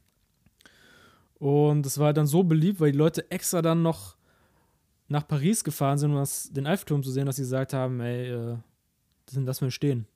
[1.39, 4.15] Und es war dann so beliebt, weil die Leute extra dann noch
[5.09, 8.29] nach Paris gefahren sind, um das, den Eiffelturm zu sehen, dass sie gesagt haben, ey,
[8.29, 8.57] äh,
[9.25, 10.07] das lassen wir stehen.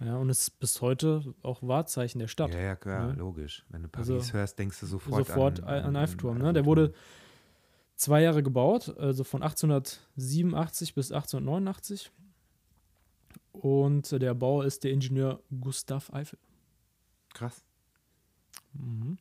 [0.00, 2.52] Ja, und es ist bis heute auch Wahrzeichen der Stadt.
[2.52, 3.14] Ja, ja, klar, Ne?
[3.14, 3.64] logisch.
[3.68, 6.38] Wenn du Paris Also, hörst, denkst du sofort, Sofort an, an Eiffelturm.
[6.38, 6.52] Ne?
[6.52, 6.92] Der wurde
[7.94, 12.10] zwei Jahre gebaut, also von 1887 bis 1889.
[13.52, 16.38] Und der Bauer ist der Ingenieur Gustav Eiffel.
[17.32, 17.62] Krass.
[18.72, 19.18] Mhm.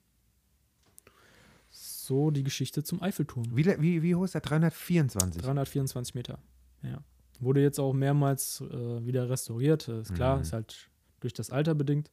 [2.05, 3.45] So die Geschichte zum Eiffelturm.
[3.55, 4.41] Wie, wie, wie hoch ist der?
[4.41, 5.41] 324.
[5.41, 6.39] 324 Meter.
[6.81, 6.97] Ja.
[7.39, 9.87] Wurde jetzt auch mehrmals äh, wieder restauriert.
[9.87, 10.41] Äh, Ist klar, Mhm.
[10.41, 12.09] ist halt durch das Alter bedingt.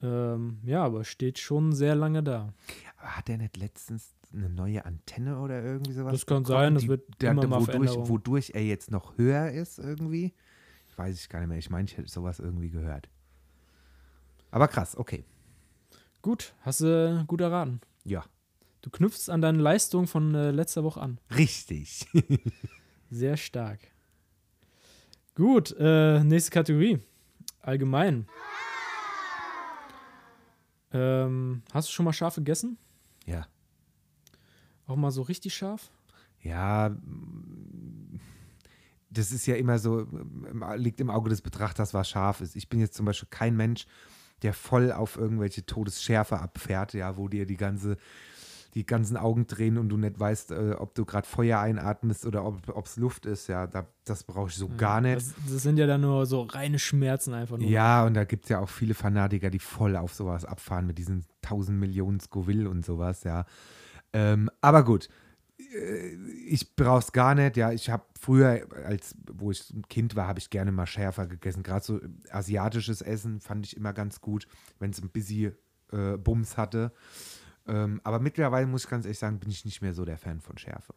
[0.00, 2.52] Ähm, ja, aber steht schon sehr lange da.
[2.98, 6.12] Aber hat der nicht letztens eine neue Antenne oder irgendwie sowas?
[6.12, 8.90] Das kann bekommen, sein, das die- wird der, immer der, mal wodurch, wodurch er jetzt
[8.90, 10.32] noch höher ist irgendwie?
[10.96, 11.58] Weiß ich gar nicht mehr.
[11.58, 13.08] Ich meine, ich hätte sowas irgendwie gehört.
[14.50, 15.24] Aber krass, okay.
[16.22, 17.80] Gut, hast du gut erraten.
[18.04, 18.24] Ja,
[18.82, 21.18] Du knüpfst an deine Leistung von äh, letzter Woche an.
[21.34, 22.06] richtig.
[23.10, 23.80] Sehr stark.
[25.34, 26.98] Gut, äh, nächste Kategorie.
[27.60, 28.26] Allgemein.
[30.92, 32.76] Ähm, hast du schon mal scharf gegessen?
[33.26, 33.46] ja.
[34.86, 35.90] Auch mal so richtig scharf?
[36.42, 38.20] Ja, mm,
[39.10, 40.06] das ist ja immer so,
[40.74, 42.56] liegt im Auge des Betrachters, was scharf ist.
[42.56, 43.86] Ich bin jetzt zum Beispiel kein Mensch,
[44.42, 47.96] der voll auf irgendwelche Todesschärfe abfährt, ja, wo dir die ganze,
[48.74, 52.44] die ganzen Augen drehen und du nicht weißt, äh, ob du gerade Feuer einatmest oder
[52.44, 55.16] ob es Luft ist, ja, da, das brauche ich so gar nicht.
[55.16, 57.68] Das, das sind ja dann nur so reine Schmerzen einfach nur.
[57.68, 60.96] Ja, und da gibt es ja auch viele Fanatiker, die voll auf sowas abfahren mit
[60.96, 63.44] diesen 1000 Millionen Scoville und sowas, ja.
[64.14, 65.08] Ähm, aber gut,
[65.58, 66.14] äh,
[66.46, 67.72] ich brauch's gar nicht, ja.
[67.72, 71.62] Ich habe früher, als wo ich ein Kind war, habe ich gerne mal schärfer gegessen.
[71.62, 74.46] Gerade so asiatisches Essen fand ich immer ganz gut,
[74.78, 75.56] wenn es ein bisschen
[75.92, 76.92] äh, Bums hatte.
[77.66, 80.40] Ähm, aber mittlerweile muss ich ganz ehrlich sagen, bin ich nicht mehr so der Fan
[80.40, 80.94] von Schärfe.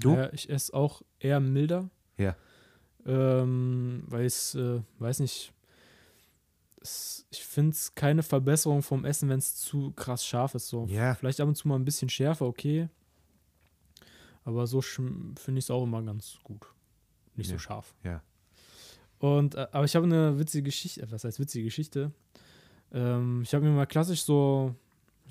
[0.00, 0.14] Du?
[0.16, 1.88] Äh, ich esse auch eher milder.
[2.16, 2.34] Ja.
[3.04, 5.52] Ähm, weil ich äh, weiß nicht,
[6.80, 10.68] es, ich finde es keine Verbesserung vom Essen, wenn es zu krass scharf ist.
[10.68, 10.86] So.
[10.86, 11.14] Ja.
[11.14, 12.88] Vielleicht ab und zu mal ein bisschen schärfer, okay.
[14.44, 16.66] Aber so finde ich es auch immer ganz gut.
[17.36, 17.58] Nicht so Ja.
[17.60, 17.94] scharf.
[18.02, 18.22] Ja.
[19.18, 22.10] Und, äh, aber ich habe eine witzige Geschichte, äh, was heißt witzige Geschichte?
[22.92, 24.74] Ähm, ich habe mir mal klassisch so,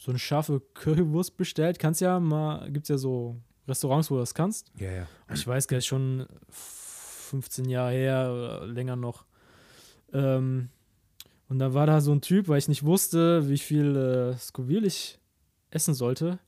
[0.02, 1.78] so eine scharfe Currywurst bestellt.
[1.78, 4.72] Kannst ja mal, gibt es ja so Restaurants, wo du das kannst.
[4.80, 5.08] Ja, ja.
[5.32, 9.26] Ich weiß gar nicht, schon 15 Jahre her oder länger noch.
[10.12, 10.70] Ähm,
[11.50, 14.88] und da war da so ein Typ, weil ich nicht wusste, wie viel äh, Scoville
[14.88, 15.20] ich
[15.70, 16.40] essen sollte.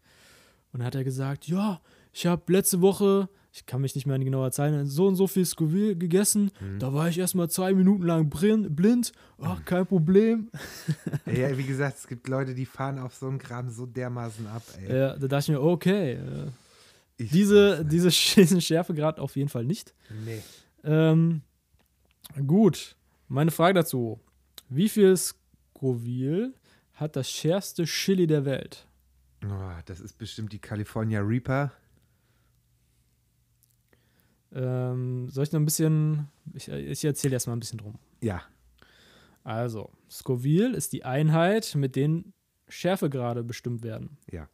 [0.71, 1.79] Und da hat er gesagt, ja,
[2.11, 5.05] ich habe letzte Woche, ich kann mich nicht mehr an die genaue Zahl erinnern, so
[5.07, 6.49] und so viel Scoville gegessen.
[6.59, 6.79] Mhm.
[6.79, 9.11] Da war ich erstmal zwei Minuten lang blind.
[9.39, 10.49] Ach, kein Problem.
[11.31, 14.63] Ja, wie gesagt, es gibt Leute, die fahren auf so einen Kram so dermaßen ab,
[14.81, 14.97] ey.
[14.97, 16.47] Ja, da dachte ich mir, okay, äh,
[17.17, 19.93] Ich diese, diese Schärfegrad auf jeden Fall nicht.
[20.25, 20.41] Nee.
[20.83, 21.41] Ähm,
[22.47, 22.95] gut,
[23.27, 24.19] meine Frage dazu.
[24.69, 26.53] Wie viel Scoville
[26.93, 28.87] hat das schärfste Chili der Welt?
[29.45, 31.71] Oh, das ist bestimmt die California Reaper.
[34.53, 37.97] Ähm, soll ich noch ein bisschen, ich, ich erzähle erstmal ein bisschen drum.
[38.21, 38.43] Ja.
[39.43, 42.33] Also, Scoville ist die Einheit, mit denen
[42.67, 44.17] Schärfegrade bestimmt werden.
[44.31, 44.47] Ja.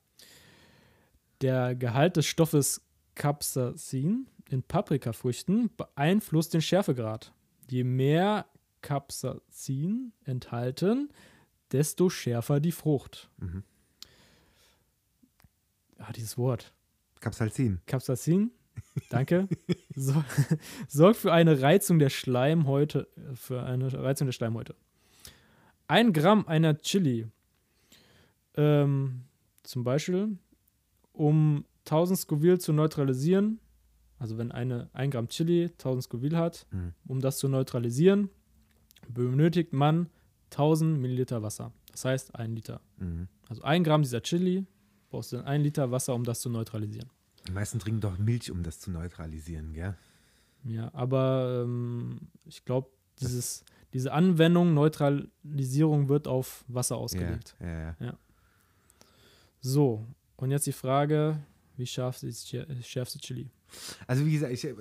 [1.42, 2.82] Der Gehalt des Stoffes
[3.16, 7.34] Capsaicin in Paprikafrüchten beeinflusst den Schärfegrad.
[7.70, 8.46] Je mehr
[8.82, 11.10] Capsaicin enthalten,
[11.72, 13.30] desto schärfer die Frucht.
[13.38, 13.64] Mhm.
[15.98, 16.74] Ah, dieses Wort.
[17.20, 17.82] Capsaicin.
[17.86, 18.52] Capsaicin,
[19.10, 19.48] danke,
[19.96, 20.24] so,
[20.88, 24.76] sorgt für eine Reizung der Schleimhäute, für eine Reizung der Schleimhäute.
[25.88, 27.28] Ein Gramm einer Chili,
[28.56, 29.22] ähm,
[29.64, 30.38] zum Beispiel,
[31.14, 33.60] um 1000 Scoville zu neutralisieren,
[34.18, 36.94] also wenn eine 1 Gramm Chili 1000 Scoville hat, Mhm.
[37.08, 38.30] um das zu neutralisieren,
[39.08, 40.10] benötigt man
[40.50, 41.72] 1000 Milliliter Wasser.
[41.92, 42.82] Das heißt, ein Liter.
[42.98, 43.28] Mhm.
[43.48, 44.66] Also ein Gramm dieser Chili
[45.10, 47.10] brauchst du dann ein Liter Wasser, um das zu neutralisieren.
[47.50, 49.96] Die meisten trinken doch Milch, um das zu neutralisieren, gell?
[50.66, 57.56] Ja, aber ähm, ich glaube, dieses, diese Anwendung, Neutralisierung wird auf Wasser ausgelegt.
[57.60, 58.18] Ja, ja, ja.
[59.62, 61.40] So, und jetzt die Frage,
[61.80, 63.50] Wie scharf ist die schärfste Chili?
[64.06, 64.74] Also wie gesagt, ich, äh,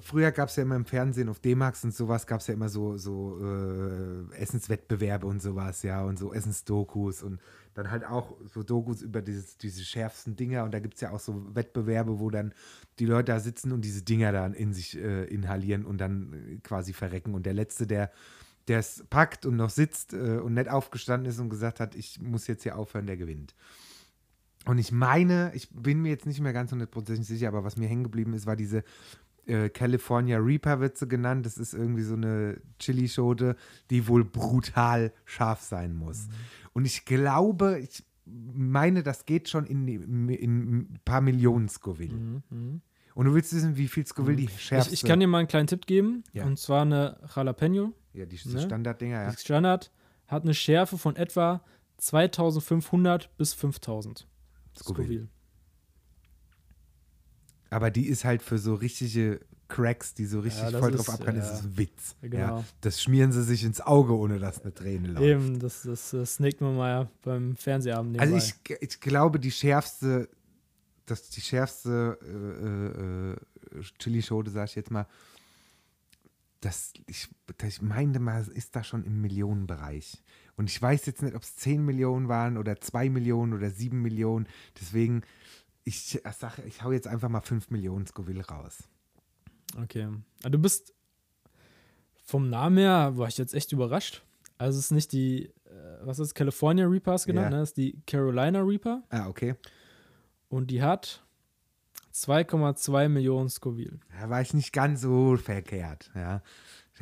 [0.00, 2.68] früher gab es ja immer im Fernsehen auf D-Max und sowas gab es ja immer
[2.68, 7.40] so, so äh, Essenswettbewerbe und sowas, ja, und so Essensdokus und
[7.74, 11.10] dann halt auch so Dokus über dieses, diese schärfsten Dinger und da gibt es ja
[11.10, 12.52] auch so Wettbewerbe, wo dann
[12.98, 16.56] die Leute da sitzen und diese Dinger dann in sich äh, inhalieren und dann äh,
[16.64, 18.10] quasi verrecken und der Letzte, der
[18.66, 22.20] der es packt und noch sitzt äh, und nicht aufgestanden ist und gesagt hat, ich
[22.22, 23.54] muss jetzt hier aufhören, der gewinnt.
[24.64, 27.88] Und ich meine, ich bin mir jetzt nicht mehr ganz hundertprozentig sicher, aber was mir
[27.88, 28.82] hängen geblieben ist, war diese
[29.46, 31.44] äh, California Reaper, wird sie genannt.
[31.44, 33.56] Das ist irgendwie so eine Chili-Schote,
[33.90, 36.26] die wohl brutal scharf sein muss.
[36.26, 36.32] Mhm.
[36.72, 42.14] Und ich glaube, ich meine, das geht schon in, in, in ein paar Millionen Scoville.
[42.14, 42.42] Mhm.
[42.50, 42.80] mhm.
[43.14, 44.46] Und du willst wissen, wie viel Scoville mhm.
[44.46, 44.92] die schärfste...
[44.92, 46.24] Ich, ich, kann dir mal einen kleinen Tipp geben.
[46.32, 46.46] Ja.
[46.46, 47.92] Und zwar eine Jalapeno.
[48.12, 48.60] Ja, die ne?
[48.60, 49.30] Standarddinger, ja.
[49.30, 49.92] Die Standard
[50.26, 51.62] hat eine Schärfe von etwa
[51.98, 54.26] 2500 bis 5000.
[54.76, 55.06] Scoville.
[55.06, 55.28] Scoville.
[57.70, 61.36] Aber die ist halt für so richtige Cracks, die so richtig ja, voll drauf abgehen,
[61.36, 62.14] ist es Witz.
[62.20, 62.58] Genau.
[62.58, 65.24] Ja, das schmieren sie sich ins Auge, ohne dass eine Träne läuft.
[65.24, 68.36] Eben, das, das, das snackt man mal beim Fernsehabend nebenbei.
[68.36, 70.28] Also ich, ich glaube, die schärfste,
[71.06, 75.06] das die schärfste äh, äh, Chili-Schote, sag ich jetzt mal,
[76.60, 77.28] das, ich,
[77.62, 80.22] ich meine mal, ist da schon im Millionenbereich.
[80.56, 84.00] Und ich weiß jetzt nicht, ob es 10 Millionen waren oder 2 Millionen oder 7
[84.00, 84.46] Millionen.
[84.80, 85.22] Deswegen,
[85.84, 88.84] ich sage, ich hau jetzt einfach mal 5 Millionen Scoville raus.
[89.82, 90.08] Okay.
[90.38, 90.94] Also du bist
[92.24, 94.22] vom Namen her, war ich jetzt echt überrascht.
[94.56, 97.50] Also es ist nicht die, äh, was ist California Reapers genannt, ja.
[97.50, 97.58] ne?
[97.58, 99.02] Das ist die Carolina Reaper.
[99.10, 99.56] Ah, okay.
[100.48, 101.24] Und die hat
[102.14, 103.98] 2,2 Millionen Scoville.
[104.20, 106.42] Da war ich nicht ganz so verkehrt, ja.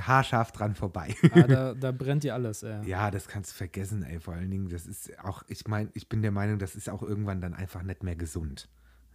[0.01, 1.15] Haarscharf dran vorbei.
[1.33, 2.89] Ah, da, da, brennt dir alles, ey.
[2.89, 4.21] Ja, das kannst du vergessen, ey.
[4.21, 7.03] Vor allen Dingen, das ist auch, ich meine, ich bin der Meinung, das ist auch
[7.03, 8.69] irgendwann dann einfach nicht mehr gesund.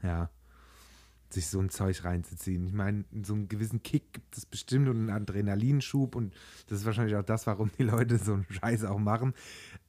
[0.04, 0.30] Ja
[1.30, 2.66] sich so ein Zeug reinzuziehen.
[2.66, 6.34] Ich meine, so einen gewissen Kick gibt es bestimmt und einen Adrenalinschub und
[6.68, 9.34] das ist wahrscheinlich auch das, warum die Leute so einen Scheiß auch machen.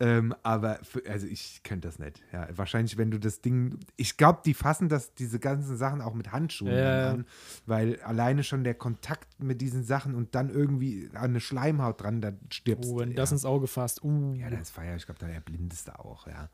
[0.00, 2.22] Ähm, aber für, also ich könnte das nicht.
[2.32, 6.14] Ja, wahrscheinlich, wenn du das Ding, ich glaube, die fassen das, diese ganzen Sachen auch
[6.14, 7.10] mit Handschuhen ja.
[7.12, 7.26] an,
[7.66, 12.20] weil alleine schon der Kontakt mit diesen Sachen und dann irgendwie an eine Schleimhaut dran,
[12.20, 12.90] da stirbst.
[12.90, 13.16] Oh, wenn ja.
[13.16, 14.34] das ins Auge fasst, uh.
[14.34, 16.48] Ja, dann ist Feier, ich glaube, da erblindest du auch, ja.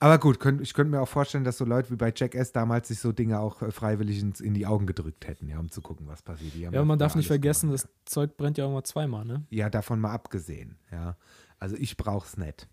[0.00, 2.88] Aber gut, könnt, ich könnte mir auch vorstellen, dass so Leute wie bei Jackass damals
[2.88, 5.80] sich so Dinge auch äh, freiwillig ins, in die Augen gedrückt hätten, ja, um zu
[5.80, 6.54] gucken, was passiert.
[6.54, 9.44] ja, und man darf nicht vergessen, gemacht, das Zeug brennt ja auch mal zweimal, ne?
[9.50, 11.16] Ja, davon mal abgesehen, ja.
[11.58, 12.68] Also ich brauch's nicht.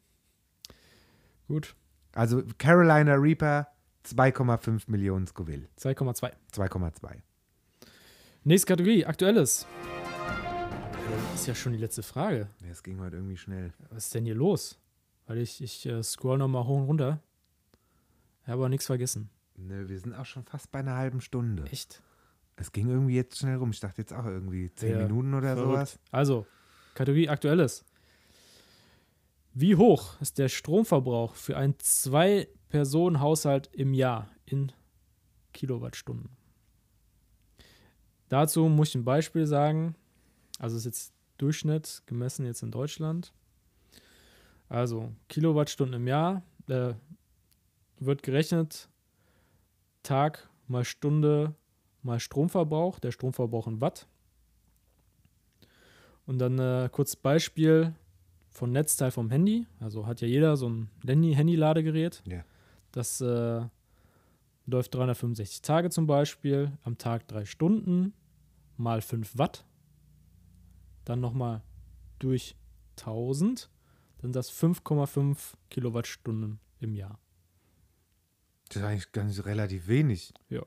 [1.47, 1.75] Gut.
[2.13, 3.67] Also Carolina Reaper
[4.05, 5.67] 2,5 Millionen Scoville.
[5.79, 6.31] 2,2.
[6.53, 7.21] 2,2.
[8.43, 9.65] Nächste Kategorie, aktuelles.
[11.31, 12.49] Das ist ja schon die letzte Frage.
[12.63, 13.73] Ja, es ging heute irgendwie schnell.
[13.89, 14.77] Was ist denn hier los?
[15.27, 17.21] Weil ich, ich äh, scroll nochmal hoch und runter.
[18.41, 19.29] Ich habe aber nichts vergessen.
[19.57, 21.63] Nö, wir sind auch schon fast bei einer halben Stunde.
[21.63, 22.03] Echt?
[22.57, 23.71] Es ging irgendwie jetzt schnell rum.
[23.71, 25.73] Ich dachte jetzt auch irgendwie zehn ja, Minuten oder verrückt.
[25.73, 25.99] sowas.
[26.11, 26.45] Also,
[26.93, 27.83] Kategorie Aktuelles.
[29.53, 34.71] Wie hoch ist der Stromverbrauch für einen Zwei-Personen-Haushalt im Jahr in
[35.53, 36.29] Kilowattstunden?
[38.29, 39.95] Dazu muss ich ein Beispiel sagen.
[40.59, 43.33] Also ist jetzt Durchschnitt gemessen jetzt in Deutschland.
[44.69, 46.93] Also Kilowattstunden im Jahr äh,
[47.99, 48.89] wird gerechnet
[50.03, 51.55] Tag mal Stunde
[52.01, 54.07] mal Stromverbrauch, der Stromverbrauch in Watt.
[56.25, 57.93] Und dann äh, kurz Beispiel
[58.49, 59.67] von Netzteil vom Handy.
[59.79, 62.23] Also hat ja jeder so ein Handy-Ladegerät.
[62.25, 62.43] Ja.
[62.91, 63.61] Das äh,
[64.65, 68.13] läuft 365 Tage zum Beispiel, am Tag drei Stunden
[68.77, 69.65] mal 5 Watt.
[71.03, 71.61] Dann nochmal
[72.19, 72.55] durch
[72.97, 73.69] 1000
[74.25, 75.37] sind das 5,5
[75.69, 77.19] Kilowattstunden im Jahr.
[78.69, 80.33] Das ist eigentlich ganz relativ wenig.
[80.49, 80.63] Ja.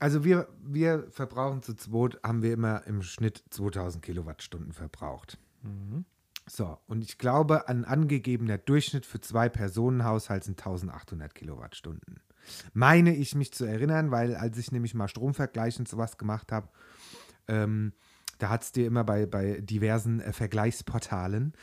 [0.00, 5.38] Also wir, wir verbrauchen zu zweit, haben wir immer im Schnitt 2000 Kilowattstunden verbraucht.
[5.62, 6.04] Mhm.
[6.46, 12.20] So, und ich glaube, ein angegebener Durchschnitt für zwei Personenhaushalt sind 1800 Kilowattstunden.
[12.74, 16.68] Meine ich mich zu erinnern, weil als ich nämlich mal Stromvergleich und sowas gemacht habe,
[17.46, 17.92] ähm,
[18.38, 21.54] da hat es dir immer bei, bei diversen äh, Vergleichsportalen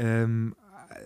[0.00, 0.54] ähm,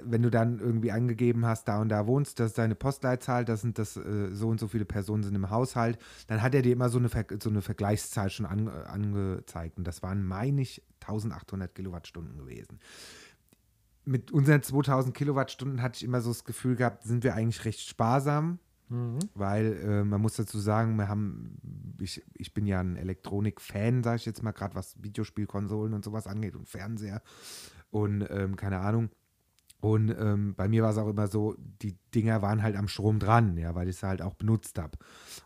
[0.02, 3.60] wenn du dann irgendwie angegeben hast, da und da wohnst, das ist deine Postleitzahl, das
[3.60, 6.72] sind das äh, so und so viele Personen sind im Haushalt, dann hat er dir
[6.72, 9.78] immer so eine, Ver so eine Vergleichszahl schon an, angezeigt.
[9.78, 12.80] Und das waren, meine ich, 1800 Kilowattstunden gewesen.
[14.06, 17.80] Mit unseren 2000 Kilowattstunden hatte ich immer so das Gefühl gehabt, sind wir eigentlich recht
[17.80, 18.58] sparsam.
[18.90, 19.18] Mhm.
[19.34, 21.56] Weil äh, man muss dazu sagen, wir haben,
[22.00, 26.26] ich, ich bin ja ein Elektronik-Fan, sage ich jetzt mal, gerade was Videospielkonsolen und sowas
[26.26, 27.22] angeht und Fernseher
[27.94, 29.10] und ähm, keine Ahnung.
[29.80, 33.18] Und ähm, bei mir war es auch immer so, die Dinger waren halt am Strom
[33.18, 34.98] dran, ja, weil ich sie halt auch benutzt habe.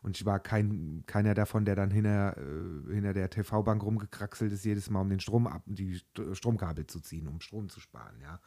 [0.03, 4.65] Und ich war kein, keiner davon, der dann hinter, äh, hinter der TV-Bank rumgekraxelt ist,
[4.65, 8.21] jedes Mal um den Strom ab, die St- Stromkabel zu ziehen, um Strom zu sparen,
[8.23, 8.41] ja.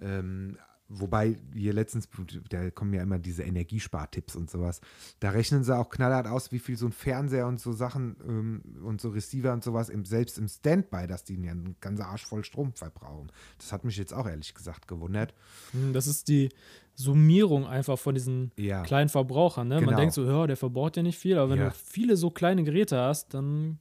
[0.00, 0.56] Ähm,
[0.88, 2.08] wobei hier letztens,
[2.48, 4.80] da kommen ja immer diese Energiespartipps und sowas.
[5.20, 8.62] Da rechnen sie auch knallhart aus, wie viel so ein Fernseher und so Sachen ähm,
[8.84, 12.44] und so Receiver und sowas im, selbst im Standby, dass die einen ganzen Arsch voll
[12.44, 13.32] Strom verbrauchen.
[13.58, 15.34] Das hat mich jetzt auch ehrlich gesagt gewundert.
[15.72, 16.50] Hm, Das ist die
[16.94, 18.82] Summierung einfach von diesen Ja.
[18.82, 19.68] kleinen Verbrauchern.
[19.68, 19.76] Ne?
[19.80, 19.90] Genau.
[19.90, 21.68] Man denkt so, ja, der verbraucht ja nicht viel, aber wenn Ja.
[21.68, 23.78] du viele so kleine Geräte hast, dann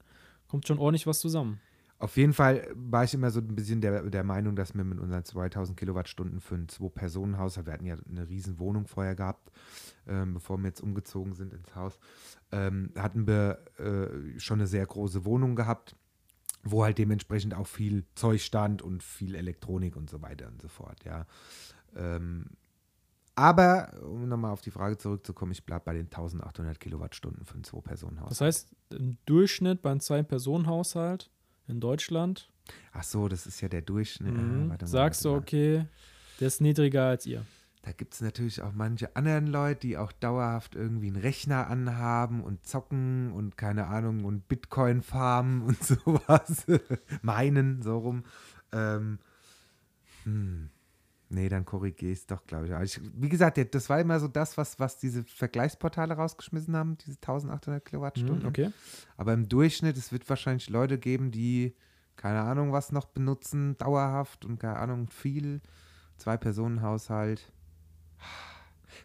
[0.47, 1.59] kommt schon ordentlich was zusammen.
[1.97, 4.99] Auf jeden Fall war ich immer so ein bisschen der, der Meinung, dass wir mit
[4.99, 9.49] unseren 2000 Kilowattstunden für einen Zwei-Personen-Haushalt, wir hatten ja eine riesen Wohnung vorher gehabt,
[10.05, 11.97] ähm, bevor wir jetzt umgezogen sind ins Haus,
[12.51, 15.95] ähm, hatten wir äh, schon eine sehr große Wohnung gehabt,
[16.63, 20.67] wo halt dementsprechend auch viel Zeug stand und viel Elektronik und so weiter und so
[20.67, 21.25] fort, ja.
[21.95, 22.47] Ähm,
[23.35, 27.63] aber, um nochmal auf die Frage zurückzukommen, ich bleibe bei den 1800 Kilowattstunden für einen
[27.65, 28.31] Zwei-Personen-Haushalt.
[28.31, 31.29] Das heißt, im Durchschnitt bei einem Zwei-Personen-Haushalt
[31.67, 32.49] in Deutschland
[32.93, 34.33] Ach so, das ist ja der Durchschnitt.
[34.33, 35.85] mhm, Ah, mal, sagst du, okay,
[36.39, 37.45] der ist niedriger als ihr.
[37.83, 42.43] Da gibt es natürlich auch manche anderen Leute, die auch dauerhaft irgendwie einen Rechner anhaben
[42.43, 46.65] und zocken und keine Ahnung und Bitcoin farmen und sowas.
[47.21, 48.23] Meinen, so rum.
[48.71, 49.19] Ähm,
[50.23, 50.69] hm.
[51.35, 52.73] Nee, dann korrigiere ich es doch, glaube ich.
[52.73, 53.01] Aber ich.
[53.13, 57.83] Wie gesagt, das war immer so das, was, was diese Vergleichsportale rausgeschmissen haben, diese 1800
[57.83, 58.43] Kilowattstunden.
[58.43, 58.71] Mhm, okay.
[59.17, 61.75] Aber im Durchschnitt, es wird wahrscheinlich Leute geben, die
[62.15, 65.59] keine Ahnung was noch benutzen, dauerhaft und keine Ahnung viel.
[66.19, 67.51] Zwei-Personen-Haushalt.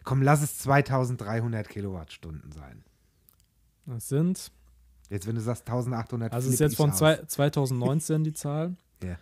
[0.05, 2.85] Komm, lass es 2300 Kilowattstunden sein.
[3.85, 4.53] Das sind,
[5.09, 8.75] Jetzt, wenn du sagst 1800 also ist jetzt von zwei, 2019 die Zahl.
[9.03, 9.17] Ja.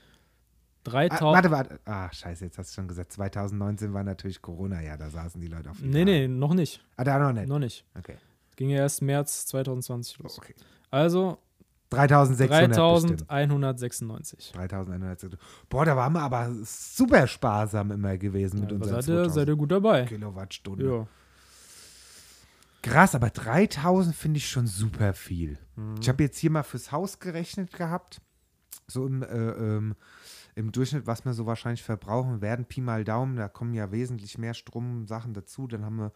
[0.89, 1.21] 3000.
[1.21, 1.79] Ah, warte, warte.
[1.85, 3.11] Ah, scheiße, jetzt hast du schon gesagt.
[3.13, 6.83] 2019 war natürlich Corona-Jahr, da saßen die Leute auf Nee, nee, noch nicht.
[6.97, 7.47] Ah, da noch nicht.
[7.47, 7.85] Noch nicht.
[7.97, 8.15] Okay.
[8.55, 10.37] Ging ja erst März 2020 los.
[10.37, 10.53] okay.
[10.91, 11.37] Also
[11.91, 13.29] 3600 bestimmt.
[13.29, 14.51] 3196.
[14.53, 15.37] 3100.
[15.69, 19.33] Boah, da waren wir aber super sparsam immer gewesen mit Ja, unseren seid, ihr, 2000
[19.33, 20.05] seid ihr gut dabei.
[20.05, 20.87] Kilowattstunden.
[20.87, 21.07] Ja.
[22.81, 25.57] Krass, aber 3000 finde ich schon super viel.
[25.75, 25.95] Mhm.
[26.01, 28.21] Ich habe jetzt hier mal fürs Haus gerechnet gehabt.
[28.87, 29.95] So im, äh, ähm,
[30.59, 32.65] im Durchschnitt, was wir so wahrscheinlich verbrauchen werden.
[32.65, 35.67] Pi mal Daumen, da kommen ja wesentlich mehr Stromsachen dazu.
[35.67, 36.11] Dann haben wir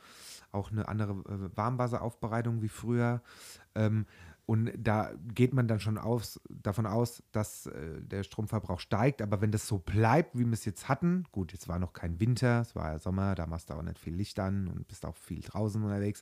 [0.52, 3.22] auch eine andere äh, Warmwasseraufbereitung wie früher.
[3.74, 4.06] Ähm,
[4.46, 9.22] und da geht man dann schon aus, davon aus, dass äh, der Stromverbrauch steigt.
[9.22, 12.20] Aber wenn das so bleibt, wie wir es jetzt hatten, gut, jetzt war noch kein
[12.20, 15.06] Winter, es war ja Sommer, da machst du auch nicht viel Licht an und bist
[15.06, 16.22] auch viel draußen unterwegs.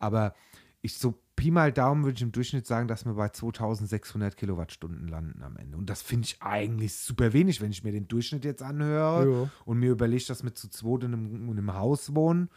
[0.00, 0.34] Aber
[0.82, 5.08] ich so Pi mal Daumen würde ich im Durchschnitt sagen, dass wir bei 2600 Kilowattstunden
[5.08, 5.78] landen am Ende.
[5.78, 9.50] Und das finde ich eigentlich super wenig, wenn ich mir den Durchschnitt jetzt anhöre Ja.
[9.64, 12.50] und mir überlege, dass wir zu zweit in einem, in einem Haus wohnen.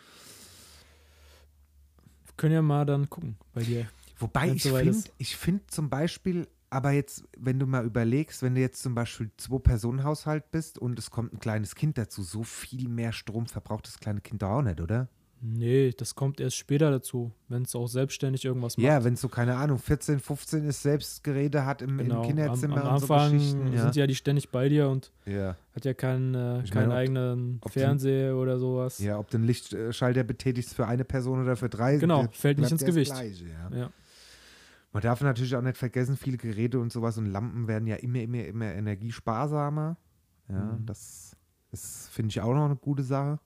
[2.26, 3.88] Wir können ja mal dann gucken bei dir.
[4.20, 8.56] Wobei ich soweit finde, ich finde zum Beispiel, aber jetzt, wenn du mal überlegst, wenn
[8.56, 12.90] du jetzt zum Beispiel Zwei-Personen-Haushalt bist und es kommt ein kleines Kind dazu, so viel
[12.90, 15.08] mehr Strom verbraucht das kleine Kind doch auch nicht, oder?
[15.46, 18.86] Nee, das kommt erst später dazu, wenn es auch selbstständig irgendwas macht.
[18.86, 22.22] Ja, wenn es so, keine Ahnung, 14, 15 ist, selbst Geräte hat im, genau.
[22.22, 23.74] im Kinderzimmer am, am und so Anfang Geschichten.
[23.74, 23.82] Ja.
[23.82, 25.58] sind ja die ständig bei dir und ja.
[25.76, 29.00] hat ja keinen, äh, keinen meine, eigenen ob Fernseher oder sowas.
[29.00, 31.98] ja, ob du einen Lichtschalter betätigst für eine Person oder für drei.
[31.98, 33.12] Genau, fällt nicht ins Gewicht.
[33.12, 33.78] Gleiche, ja.
[33.78, 33.90] Ja.
[34.94, 38.20] Man darf natürlich auch nicht vergessen, viele Geräte und sowas und Lampen werden ja immer,
[38.20, 39.98] immer, immer energiesparsamer.
[40.48, 40.86] Ja, Mhm.
[40.86, 41.36] das
[41.72, 43.40] ist, finde ich, auch noch eine gute Sache.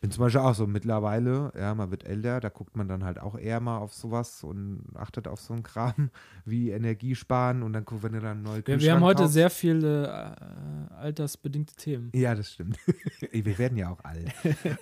[0.00, 3.18] Bin zum Beispiel auch so mittlerweile, ja, man wird älter, da guckt man dann halt
[3.18, 6.10] auch eher mal auf sowas und achtet auf so einen Kram
[6.44, 10.06] wie Energiesparen und dann guckt, wenn du dann neue Wir, wir haben heute sehr viele
[10.06, 12.10] äh, altersbedingte Themen.
[12.14, 12.78] Ja, das stimmt.
[13.32, 14.32] Wir werden ja auch alt.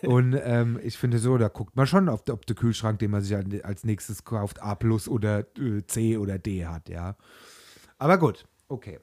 [0.02, 3.22] Und ähm, ich finde so, da guckt man schon, ob, ob der Kühlschrank, den man
[3.22, 7.16] sich als nächstes kauft, A plus oder äh, C oder D hat, ja.
[7.98, 8.98] Aber gut, okay.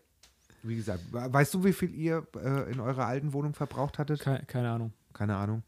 [0.63, 4.19] Wie gesagt, we- weißt du, wie viel ihr äh, in eurer alten Wohnung verbraucht hattet?
[4.19, 4.93] Keine, keine Ahnung.
[5.21, 5.61] Keine Ahnung.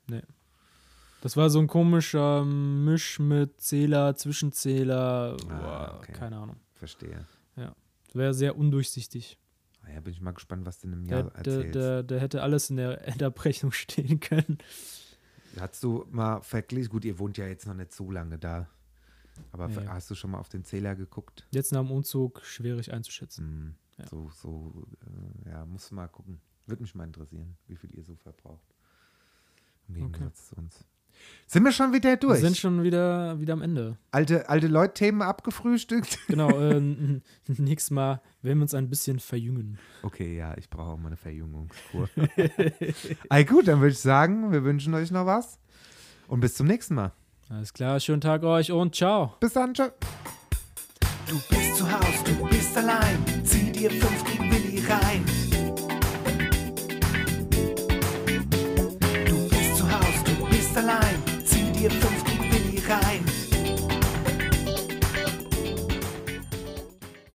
[1.22, 5.38] Das war so ein komischer Misch mit Zähler, Zwischenzähler.
[5.48, 6.12] Ah, boah, okay.
[6.12, 6.56] Keine Ahnung.
[6.74, 7.24] Verstehe.
[7.56, 9.38] Das wäre sehr undurchsichtig.
[9.84, 11.76] Naja, bin ich mal gespannt, was du in einem Jahr der, erzählst.
[11.76, 14.58] der, der hätte alles in der Endabrechnung stehen können.
[15.60, 16.90] Hast du mal verglichen?
[16.90, 18.68] Gut, ihr wohnt ja jetzt noch nicht so lange da.
[19.52, 19.86] Aber Nee.
[19.88, 21.46] hast du schon mal auf den Zähler geguckt?
[21.52, 23.46] Jetzt nach dem Umzug schwierig einzuschätzen.
[23.46, 24.08] Hm, Ja.
[24.08, 24.88] So, so,
[25.46, 26.42] äh, ja, musst du mal gucken.
[26.66, 28.73] Würde mich mal interessieren, wie viel ihr so verbraucht.
[29.90, 30.04] Im Okay.
[30.14, 30.86] Gegensatz zu uns.
[31.48, 32.40] Sind wir schon wieder Wir durch?
[32.42, 33.98] sind schon wieder, wieder am Ende.
[34.12, 36.20] alte, alte Leute-Themen abgefrühstückt?
[36.28, 39.78] Genau, äh, n- nächstes Mal werden wir uns ein bisschen verjüngen.
[40.02, 42.10] Okay, ja, ich brauche auch mal eine Verjüngungskur.
[43.30, 45.60] Ey, gut, dann würde ich sagen, wir wünschen euch noch was.
[46.28, 47.14] Und bis zum nächsten Mal.
[47.50, 49.36] Alles klar, schönen Tag euch und ciao.
[49.40, 49.92] Bis dann, ciao.
[51.28, 53.18] Du bist zu Haus, du bist allein.
[53.46, 55.24] Zieh dir fünf gegen Willi rein.
[60.76, 61.22] Allein.
[61.46, 62.33] Zieh dir fünf